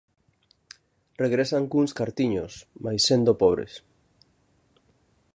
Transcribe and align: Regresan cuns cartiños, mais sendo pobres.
Regresan 1.23 1.63
cuns 1.73 1.91
cartiños, 1.99 2.53
mais 2.83 3.01
sendo 3.09 3.31
pobres. 3.41 3.73